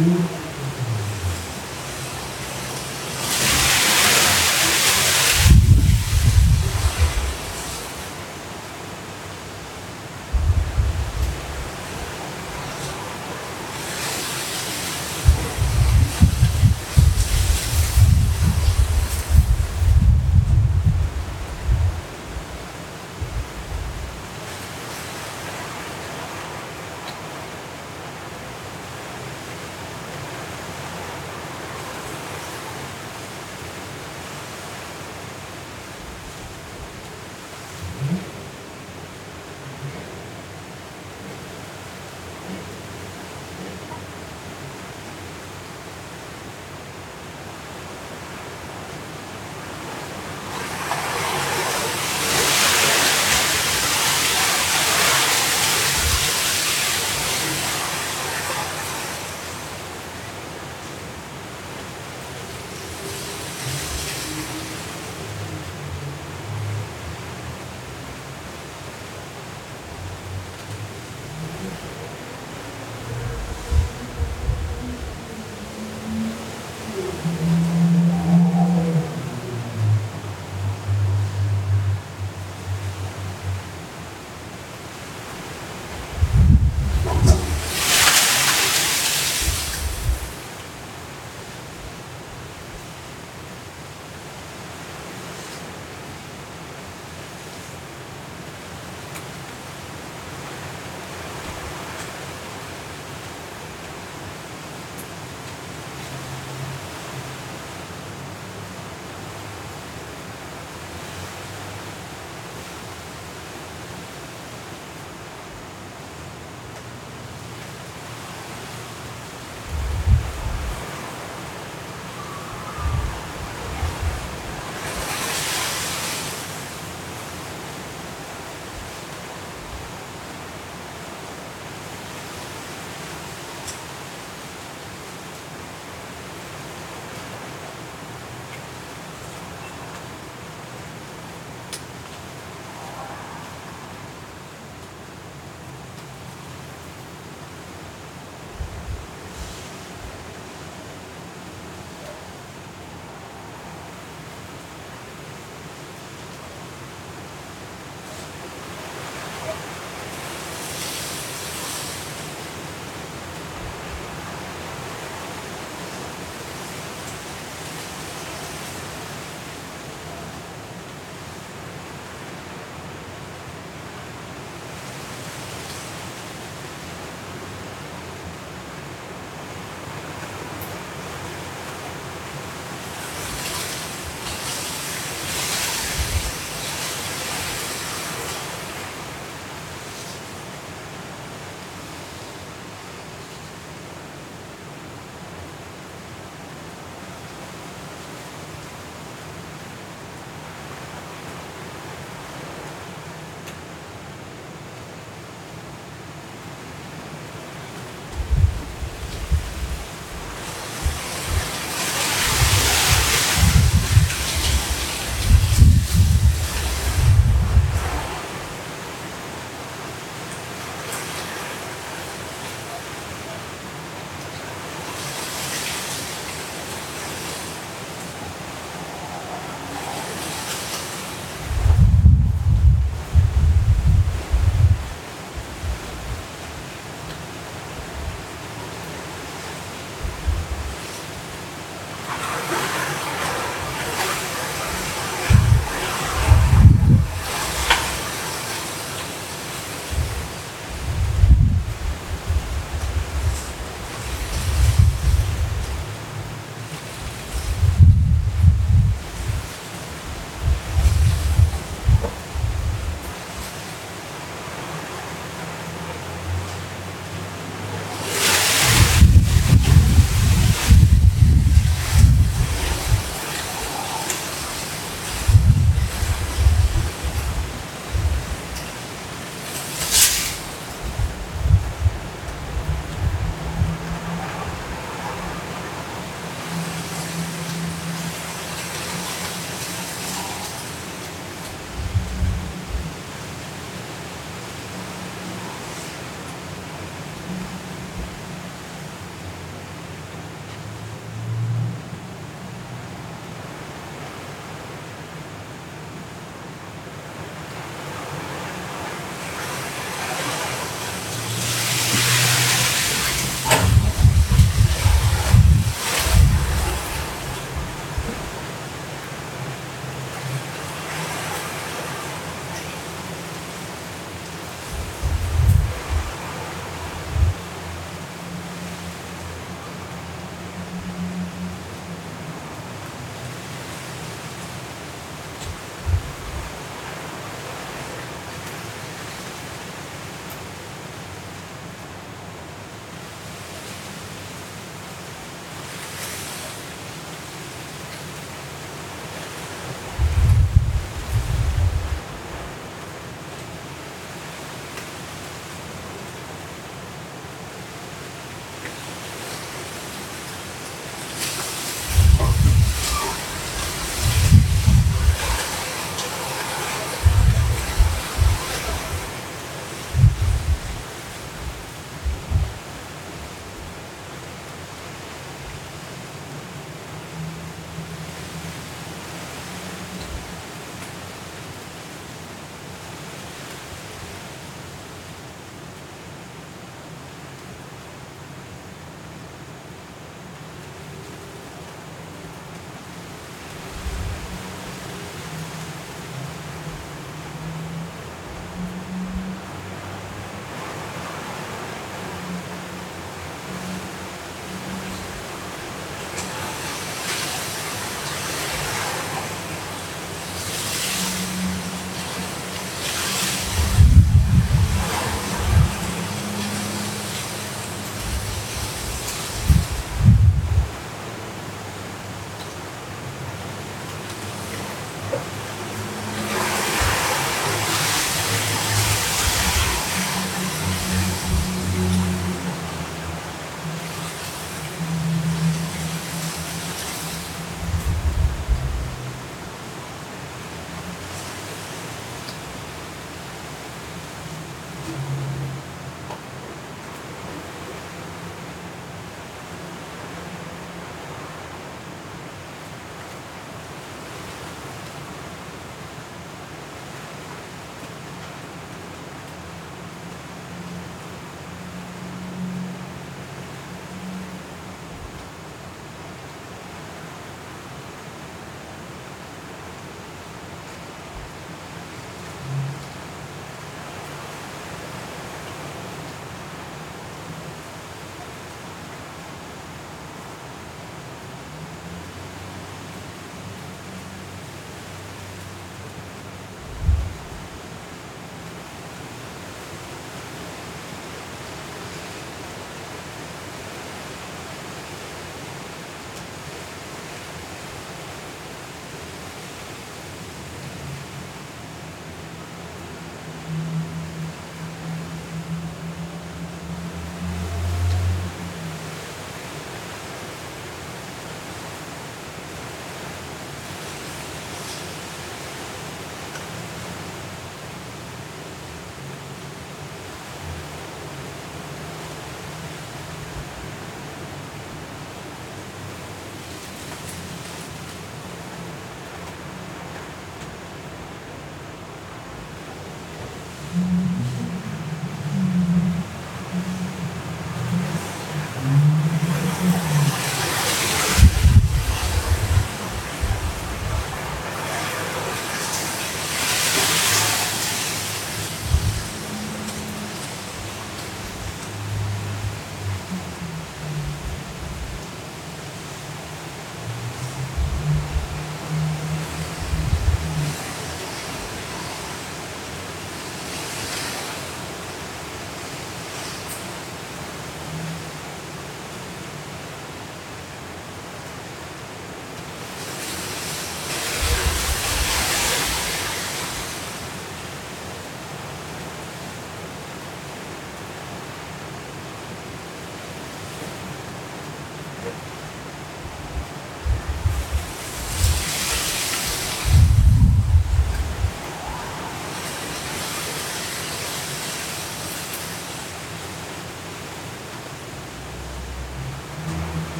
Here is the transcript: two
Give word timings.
two 0.00 0.29